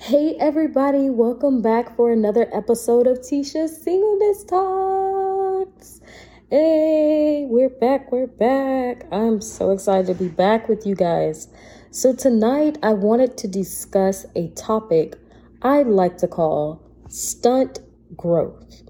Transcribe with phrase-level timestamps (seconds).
[0.00, 6.00] Hey, everybody, welcome back for another episode of Tisha's Singleness Talks.
[6.48, 9.06] Hey, we're back, we're back.
[9.12, 11.48] I'm so excited to be back with you guys.
[11.90, 15.16] So, tonight I wanted to discuss a topic
[15.62, 17.80] I like to call stunt
[18.16, 18.82] growth.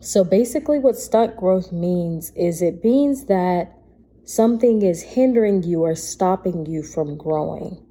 [0.00, 3.78] So, basically, what stunt growth means is it means that
[4.24, 7.85] something is hindering you or stopping you from growing.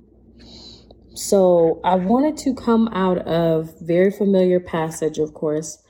[1.16, 5.82] So I wanted to come out of very familiar passage, of course,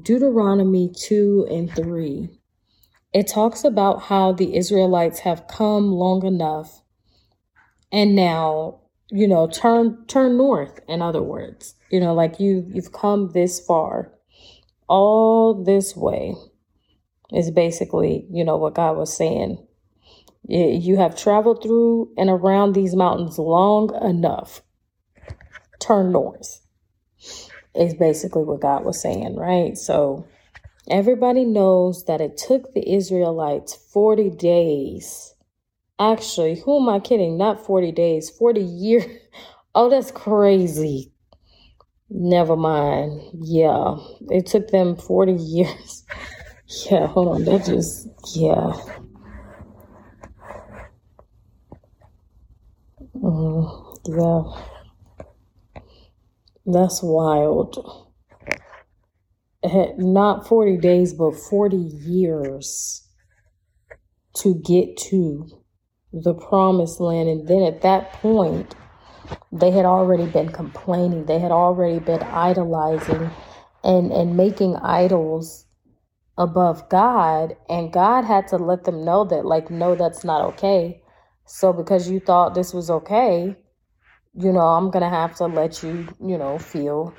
[0.00, 2.30] Deuteronomy 2 and 3.
[3.12, 6.80] It talks about how the Israelites have come long enough
[7.92, 8.80] and now,
[9.10, 11.74] you know, turn turn north, in other words.
[11.90, 14.12] You know, like you you've come this far,
[14.88, 16.34] all this way
[17.34, 19.58] is basically, you know, what God was saying.
[20.48, 24.62] You have traveled through and around these mountains long enough
[25.80, 26.60] turn north,
[27.74, 29.76] is basically what God was saying, right?
[29.76, 30.26] So
[30.90, 35.34] everybody knows that it took the Israelites 40 days.
[36.00, 37.38] Actually, who am I kidding?
[37.38, 39.06] Not 40 days, 40 years.
[39.74, 41.12] Oh, that's crazy.
[42.10, 43.22] Never mind.
[43.34, 43.96] Yeah,
[44.30, 46.04] it took them 40 years.
[46.90, 47.44] yeah, hold on.
[47.44, 48.72] That just, yeah.
[53.16, 54.79] Mm, yeah.
[56.72, 58.06] That's wild.
[59.62, 63.08] Eh, not 40 days, but 40 years
[64.36, 65.46] to get to
[66.12, 67.28] the promised land.
[67.28, 68.74] And then at that point,
[69.52, 73.30] they had already been complaining, they had already been idolizing
[73.82, 75.66] and, and making idols
[76.38, 77.56] above God.
[77.68, 81.02] And God had to let them know that, like, no, that's not okay.
[81.46, 83.56] So because you thought this was okay,
[84.34, 87.14] you know, I'm gonna have to let you, you know, feel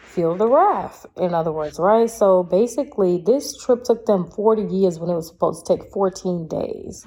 [0.00, 1.06] feel the wrath.
[1.16, 2.08] In other words, right?
[2.08, 6.48] So basically, this trip took them 40 years when it was supposed to take 14
[6.48, 7.06] days.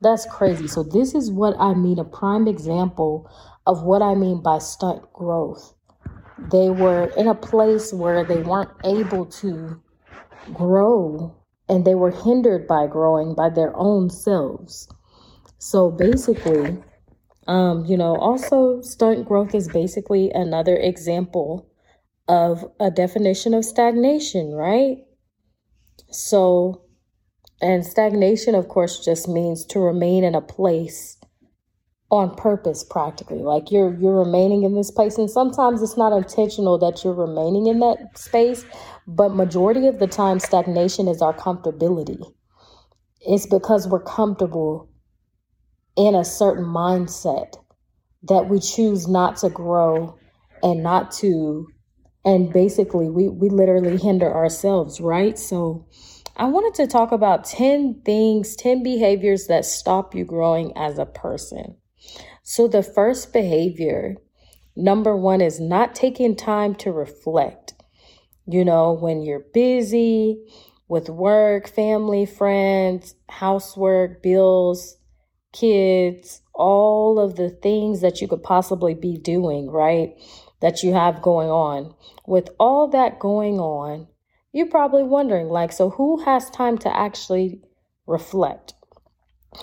[0.00, 0.68] That's crazy.
[0.68, 3.30] So this is what I mean, a prime example
[3.66, 5.74] of what I mean by stunt growth.
[6.38, 9.80] They were in a place where they weren't able to
[10.52, 11.34] grow
[11.68, 14.88] and they were hindered by growing by their own selves.
[15.58, 16.78] So basically,
[17.46, 21.68] um, you know, also stunt growth is basically another example
[22.28, 24.98] of a definition of stagnation, right?
[26.10, 26.82] So,
[27.60, 31.16] and stagnation, of course, just means to remain in a place
[32.10, 36.78] on purpose practically like you're you're remaining in this place and sometimes it's not intentional
[36.78, 38.64] that you're remaining in that space
[39.08, 42.22] but majority of the time stagnation is our comfortability
[43.22, 44.88] it's because we're comfortable
[45.96, 47.54] in a certain mindset
[48.24, 50.18] that we choose not to grow
[50.62, 51.66] and not to
[52.24, 55.38] and basically we we literally hinder ourselves right?
[55.38, 55.86] So
[56.36, 61.06] i wanted to talk about 10 things 10 behaviors that stop you growing as a
[61.06, 61.76] person.
[62.42, 64.16] So the first behavior
[64.76, 67.74] number 1 is not taking time to reflect.
[68.46, 70.44] You know when you're busy
[70.88, 74.96] with work family friends housework bills
[75.58, 80.14] kids, all of the things that you could possibly be doing, right?
[80.60, 81.94] That you have going on.
[82.26, 84.08] With all that going on,
[84.52, 87.62] you're probably wondering, like, so who has time to actually
[88.06, 88.74] reflect?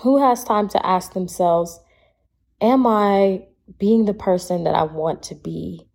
[0.02, 1.80] Who has time to ask themselves,
[2.62, 3.46] am I
[3.80, 5.88] being the person that I want to be?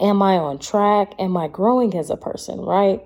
[0.00, 1.14] Am I on track?
[1.18, 3.00] Am I growing as a person, right?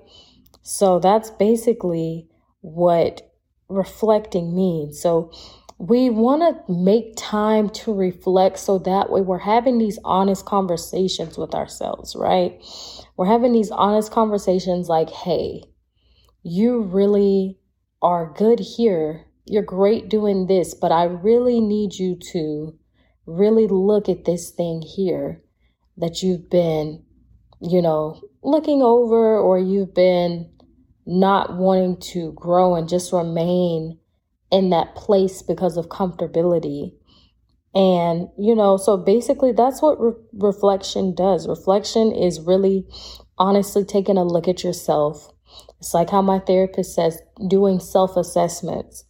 [0.62, 2.28] So that's basically
[2.60, 3.30] what
[3.68, 5.00] reflecting means.
[5.00, 5.30] So
[5.78, 11.38] we want to make time to reflect so that way we're having these honest conversations
[11.38, 12.60] with ourselves, right?
[13.16, 15.62] We're having these honest conversations like, hey,
[16.42, 17.58] you really
[18.02, 19.26] are good here.
[19.44, 22.76] You're great doing this, but I really need you to
[23.26, 25.42] really look at this thing here
[25.96, 27.04] that you've been,
[27.60, 30.50] you know, looking over or you've been
[31.06, 33.98] not wanting to grow and just remain
[34.50, 36.92] in that place because of comfortability.
[37.74, 41.46] And, you know, so basically that's what re- reflection does.
[41.46, 42.86] Reflection is really
[43.36, 45.30] honestly taking a look at yourself.
[45.78, 49.04] It's like how my therapist says, doing self assessments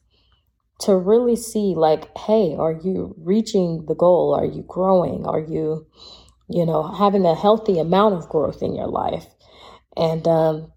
[0.81, 4.35] to really see, like, hey, are you reaching the goal?
[4.35, 5.27] Are you growing?
[5.27, 5.87] Are you,
[6.49, 9.27] you know, having a healthy amount of growth in your life?
[9.97, 10.73] And, um,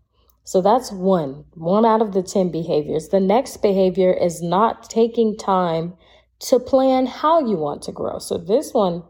[0.51, 3.07] so that's one, one out of the 10 behaviors.
[3.07, 5.93] The next behavior is not taking time
[6.39, 8.19] to plan how you want to grow.
[8.19, 9.01] So this one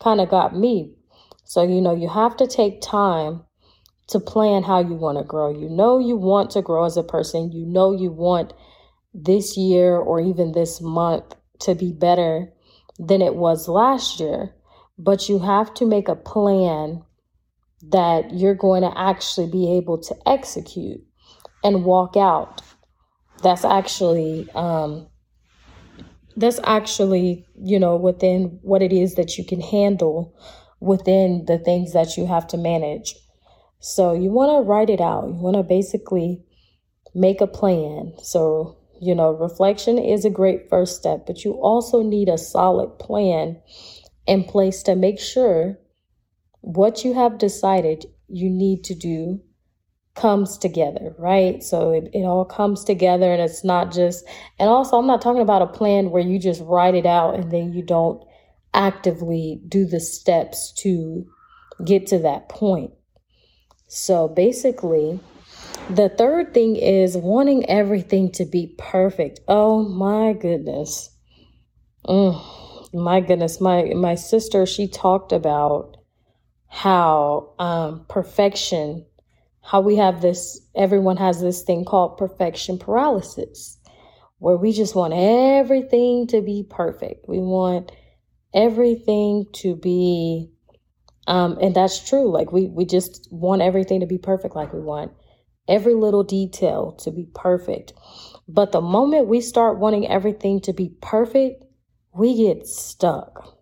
[0.00, 0.96] kind of got me.
[1.44, 3.44] So, you know, you have to take time
[4.08, 5.56] to plan how you want to grow.
[5.56, 7.52] You know, you want to grow as a person.
[7.52, 8.52] You know, you want
[9.14, 12.52] this year or even this month to be better
[12.98, 14.52] than it was last year.
[14.98, 17.04] But you have to make a plan
[17.82, 21.00] that you're going to actually be able to execute
[21.62, 22.62] and walk out.
[23.42, 25.08] That's actually, um,
[26.36, 30.36] that's actually, you know, within what it is that you can handle
[30.80, 33.14] within the things that you have to manage.
[33.80, 35.28] So you want to write it out.
[35.28, 36.42] You want to basically
[37.14, 38.12] make a plan.
[38.22, 42.98] So, you know, reflection is a great first step, but you also need a solid
[42.98, 43.60] plan
[44.26, 45.78] in place to make sure
[46.60, 49.40] what you have decided you need to do
[50.14, 51.62] comes together, right?
[51.62, 54.24] So it, it all comes together and it's not just,
[54.58, 57.52] and also I'm not talking about a plan where you just write it out and
[57.52, 58.22] then you don't
[58.74, 61.24] actively do the steps to
[61.84, 62.90] get to that point.
[63.86, 65.20] So basically,
[65.88, 69.40] the third thing is wanting everything to be perfect.
[69.48, 71.10] Oh my goodness.
[72.06, 73.60] Mm, my goodness.
[73.60, 75.97] My my sister, she talked about
[76.68, 79.04] how um, perfection,
[79.62, 83.78] how we have this, everyone has this thing called perfection paralysis,
[84.38, 87.28] where we just want everything to be perfect.
[87.28, 87.90] We want
[88.54, 90.50] everything to be
[91.28, 92.30] um, and that's true.
[92.30, 95.12] Like we we just want everything to be perfect like we want
[95.68, 97.92] every little detail to be perfect.
[98.48, 101.64] But the moment we start wanting everything to be perfect,
[102.14, 103.57] we get stuck.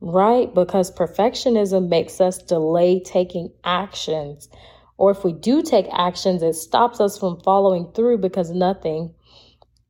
[0.00, 0.54] Right?
[0.54, 4.48] Because perfectionism makes us delay taking actions.
[4.96, 9.14] Or if we do take actions, it stops us from following through because nothing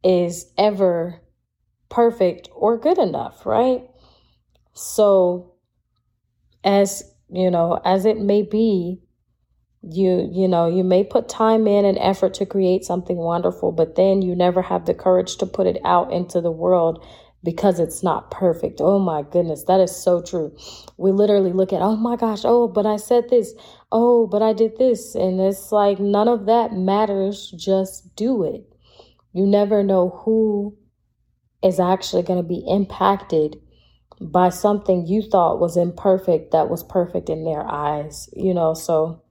[0.02, 1.20] is ever
[1.88, 3.82] perfect or good enough, right?
[4.74, 5.54] So
[6.64, 9.02] as you know, as it may be,
[9.82, 13.94] you you know you may put time in and effort to create something wonderful but
[13.94, 17.04] then you never have the courage to put it out into the world
[17.44, 18.80] because it's not perfect.
[18.80, 20.56] Oh my goodness that is so true.
[20.96, 23.54] We literally look at oh my gosh oh but i said this.
[23.92, 25.14] Oh but i did this.
[25.14, 27.50] And it's like none of that matters.
[27.56, 28.64] Just do it.
[29.32, 30.76] You never know who
[31.62, 33.60] is actually going to be impacted
[34.20, 38.74] by something you thought was imperfect that was perfect in their eyes you know?
[38.74, 39.22] So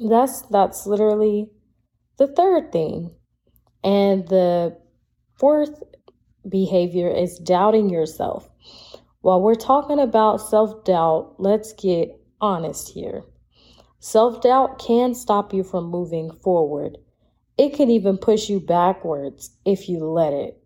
[0.00, 1.50] that's that's literally
[2.18, 3.14] the third thing.
[3.84, 4.78] And the
[5.38, 5.82] fourth
[6.48, 8.48] behavior is doubting yourself.
[9.20, 13.24] While we're talking about self-doubt let's get honest here.
[14.00, 16.98] Self-doubt can stop you from moving forward.
[17.56, 20.60] It can even push you backwards if you let it.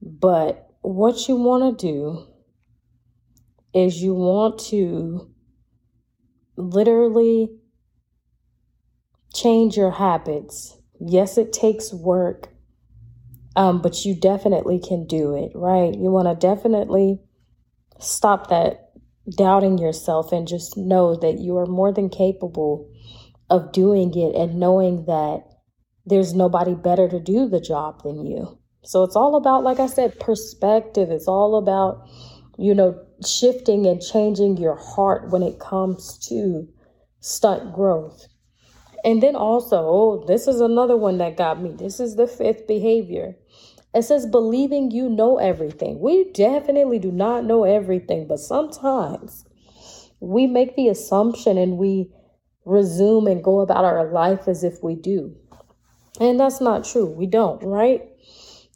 [0.00, 2.26] But what you want to do
[3.74, 5.30] is you want to
[6.56, 7.50] literally
[9.34, 10.76] change your habits.
[10.98, 12.48] Yes, it takes work,
[13.56, 15.94] um, but you definitely can do it, right?
[15.94, 17.20] You want to definitely
[17.98, 18.90] stop that
[19.36, 22.90] doubting yourself and just know that you are more than capable
[23.48, 25.42] of doing it and knowing that
[26.06, 28.58] there's nobody better to do the job than you.
[28.82, 31.10] So it's all about, like I said, perspective.
[31.10, 32.08] It's all about,
[32.56, 36.66] you know, shifting and changing your heart when it comes to
[37.20, 38.26] stunt growth.
[39.04, 41.72] And then also, oh, this is another one that got me.
[41.72, 43.36] This is the fifth behavior.
[43.94, 46.00] It says believing you know everything.
[46.00, 49.44] We definitely do not know everything, but sometimes
[50.20, 52.10] we make the assumption and we
[52.64, 55.34] resume and go about our life as if we do.
[56.20, 57.06] And that's not true.
[57.06, 58.06] We don't, right?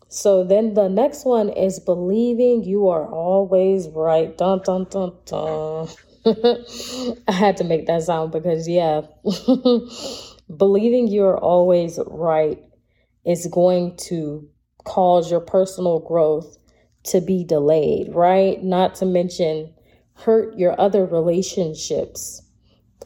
[0.08, 4.36] So then the next one is believing you are always right.
[4.36, 5.88] Dun dun dun dun.
[7.28, 9.02] I had to make that sound because yeah,
[10.56, 12.62] believing you're always right
[13.26, 14.48] is going to
[14.84, 16.56] cause your personal growth
[17.04, 18.62] to be delayed, right?
[18.62, 19.74] Not to mention
[20.14, 22.40] hurt your other relationships,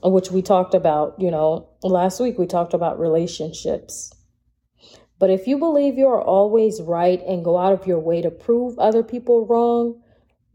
[0.03, 4.13] which we talked about, you know, last week we talked about relationships.
[5.19, 8.31] But if you believe you are always right and go out of your way to
[8.31, 10.01] prove other people wrong,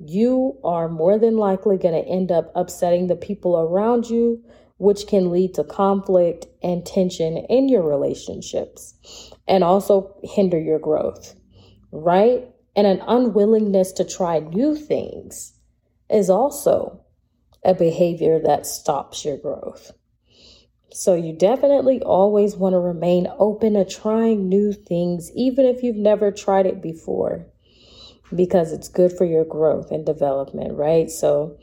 [0.10, 4.44] you are more than likely going to end up upsetting the people around you,
[4.78, 11.36] which can lead to conflict and tension in your relationships and also hinder your growth,
[11.92, 12.48] right?
[12.76, 15.54] And an unwillingness to try new things
[16.10, 17.02] is also
[17.64, 19.92] a behavior that stops your growth.
[20.92, 25.96] So you definitely always want to remain open to trying new things, even if you've
[25.96, 27.48] never tried it before,
[28.36, 31.10] because it's good for your growth and development, right?
[31.12, 31.58] So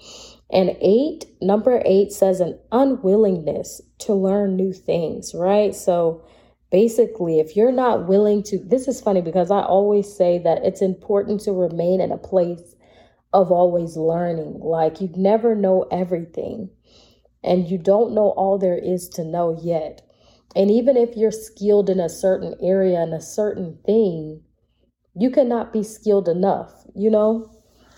[0.51, 5.75] And eight, number eight says an unwillingness to learn new things, right?
[5.75, 6.25] So
[6.71, 10.83] basically, if you're not willing to, this is funny because I always say that it's
[10.83, 12.77] important to remain in a place
[13.33, 14.61] of always learning.
[14.61, 16.71] Like you never know everything
[17.45, 20.03] and you don't know all there is to know yet.
[20.57, 24.43] And even if you're skilled in a certain area and a certain thing,
[25.15, 27.51] you cannot be skilled enough, you know?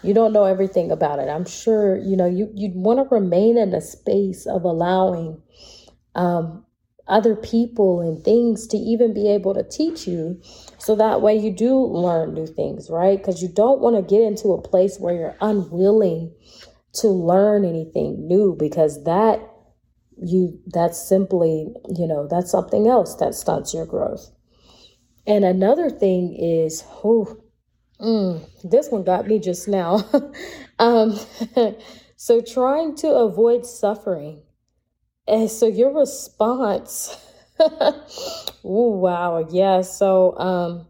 [0.02, 1.28] You don't know everything about it.
[1.28, 5.40] I'm sure, you know, you, you'd want to remain in a space of allowing
[6.16, 6.64] um,
[7.06, 10.40] other people and things to even be able to teach you
[10.78, 13.18] so that way you do learn new things, right?
[13.18, 16.34] Because you don't want to get into a place where you're unwilling
[16.94, 19.40] to learn anything new because that
[20.22, 24.30] you that's simply you know that's something else that stunts your growth
[25.26, 27.42] and another thing is oh
[28.02, 30.04] Mm, this one got me just now.
[30.80, 31.16] um,
[32.16, 34.42] so, trying to avoid suffering.
[35.28, 37.16] And so, your response.
[37.60, 38.00] oh,
[38.64, 39.46] wow.
[39.50, 39.82] Yeah.
[39.82, 40.88] So, um,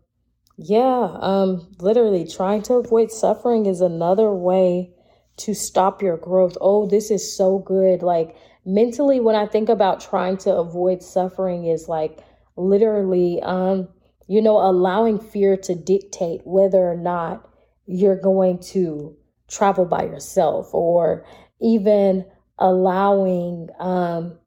[0.56, 4.94] yeah, um, literally trying to avoid suffering is another way
[5.38, 6.56] to stop your growth.
[6.62, 8.02] Oh, this is so good.
[8.02, 12.20] Like, mentally, when I think about trying to avoid suffering, is like
[12.56, 13.88] literally, um,
[14.28, 17.48] you know, allowing fear to dictate whether or not
[17.86, 19.16] you're going to
[19.48, 21.24] travel by yourself or
[21.60, 22.24] even
[22.58, 24.38] allowing um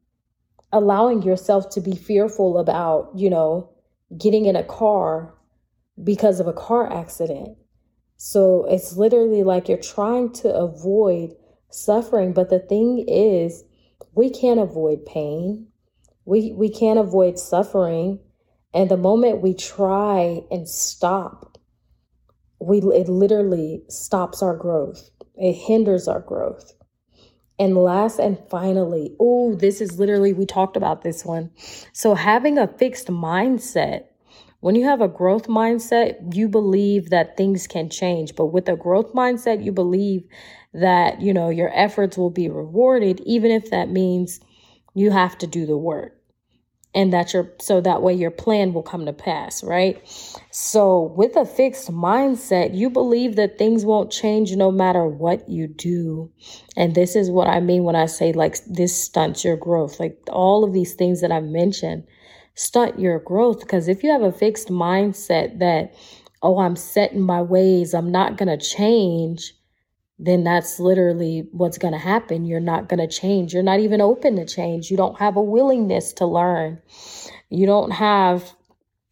[0.72, 3.70] allowing yourself to be fearful about, you know,
[4.18, 5.34] getting in a car
[6.04, 7.58] because of a car accident.
[8.18, 11.36] So it's literally like you're trying to avoid
[11.70, 13.64] suffering, but the thing is,
[14.14, 15.68] we can't avoid pain.
[16.26, 18.20] We we can't avoid suffering.
[18.76, 21.58] And the moment we try and stop,
[22.60, 25.10] we it literally stops our growth.
[25.36, 26.74] It hinders our growth.
[27.58, 31.52] And last and finally, oh, this is literally, we talked about this one.
[31.94, 34.08] So having a fixed mindset.
[34.60, 38.36] When you have a growth mindset, you believe that things can change.
[38.36, 40.28] But with a growth mindset, you believe
[40.74, 44.42] that, you know, your efforts will be rewarded, even if that means
[44.96, 46.20] you have to do the work
[46.96, 50.02] and that your so that way your plan will come to pass, right?
[50.50, 55.68] So with a fixed mindset, you believe that things won't change no matter what you
[55.68, 56.32] do.
[56.78, 60.00] And this is what I mean when I say like this stunts your growth.
[60.00, 62.08] Like all of these things that I've mentioned
[62.56, 65.94] stunt your growth because if you have a fixed mindset that
[66.42, 69.54] oh, I'm set in my ways, I'm not going to change,
[70.18, 72.46] then that's literally what's going to happen.
[72.46, 73.54] You're not going to change.
[73.54, 74.90] You're not even open to change.
[74.90, 76.82] You don't have a willingness to learn.
[77.50, 78.54] You don't have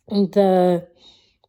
[0.07, 0.87] the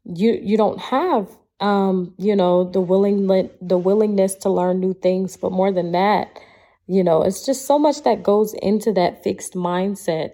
[0.04, 1.28] you you don't have
[1.60, 3.26] um you know the willing
[3.60, 6.38] the willingness to learn new things but more than that
[6.86, 10.32] you know it's just so much that goes into that fixed mindset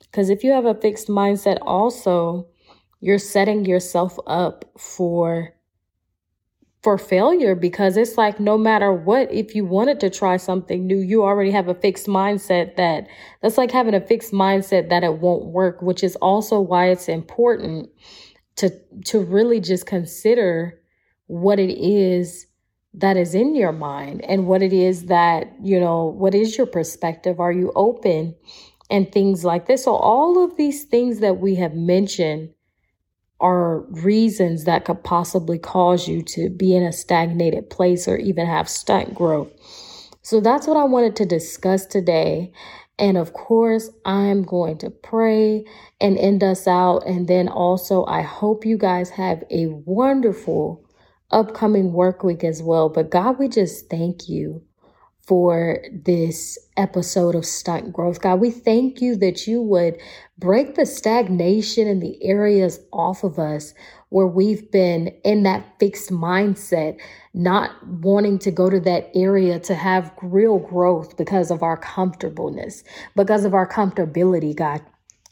[0.00, 2.46] because if you have a fixed mindset also
[3.00, 5.54] you're setting yourself up for
[6.82, 10.98] for failure because it's like no matter what if you wanted to try something new
[10.98, 13.06] you already have a fixed mindset that
[13.40, 17.08] that's like having a fixed mindset that it won't work which is also why it's
[17.08, 17.88] important
[18.56, 18.70] to
[19.04, 20.80] to really just consider
[21.26, 22.46] what it is
[22.94, 26.66] that is in your mind and what it is that you know what is your
[26.66, 27.40] perspective?
[27.40, 28.34] Are you open?
[28.90, 29.84] And things like this.
[29.84, 32.50] So all of these things that we have mentioned
[33.42, 38.46] are reasons that could possibly cause you to be in a stagnated place or even
[38.46, 39.52] have stunt growth.
[40.22, 42.52] So that's what I wanted to discuss today.
[42.98, 45.64] And of course, I'm going to pray
[46.00, 47.00] and end us out.
[47.06, 50.88] And then also, I hope you guys have a wonderful
[51.32, 52.88] upcoming work week as well.
[52.88, 54.62] But God, we just thank you
[55.26, 58.20] for this episode of Stunt Growth.
[58.20, 59.98] God, we thank you that you would
[60.38, 63.74] break the stagnation in the areas off of us
[64.08, 67.00] where we've been in that fixed mindset,
[67.32, 72.84] not wanting to go to that area to have real growth because of our comfortableness,
[73.16, 74.82] because of our comfortability, God.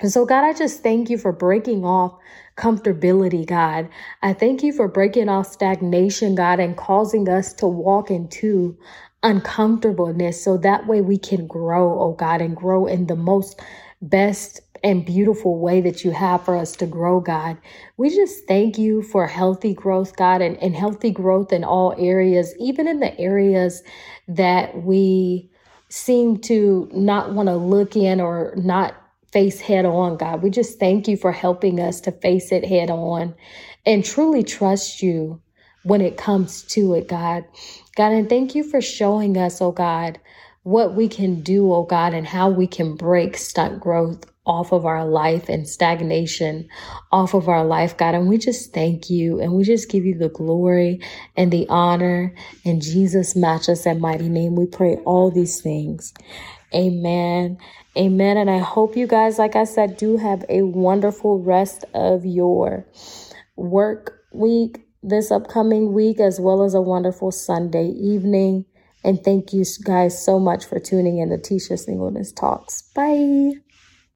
[0.00, 2.16] And so, God, I just thank you for breaking off
[2.56, 3.88] comfortability, God.
[4.22, 8.78] I thank you for breaking off stagnation, God, and causing us to walk into
[9.22, 13.60] uncomfortableness so that way we can grow, oh God, and grow in the most
[14.02, 17.58] best and beautiful way that you have for us to grow, God.
[17.98, 22.54] We just thank you for healthy growth, God, and, and healthy growth in all areas,
[22.58, 23.82] even in the areas
[24.28, 25.50] that we
[25.90, 28.94] seem to not want to look in or not
[29.32, 30.42] face head on, God.
[30.42, 33.34] We just thank you for helping us to face it head on
[33.84, 35.40] and truly trust you
[35.82, 37.44] when it comes to it, God.
[38.00, 40.18] God, and thank you for showing us, oh God,
[40.62, 44.86] what we can do, oh God, and how we can break stunt growth off of
[44.86, 46.66] our life and stagnation
[47.12, 48.14] off of our life, God.
[48.14, 51.02] And we just thank you and we just give you the glory
[51.36, 52.34] and the honor.
[52.64, 56.14] In Jesus' matchless and mighty name, we pray all these things.
[56.74, 57.58] Amen.
[57.98, 58.38] Amen.
[58.38, 62.86] And I hope you guys, like I said, do have a wonderful rest of your
[63.56, 68.66] work week this upcoming week, as well as a wonderful Sunday evening.
[69.04, 72.82] And thank you guys so much for tuning in to Tisha Singleness Talks.
[72.94, 73.52] Bye.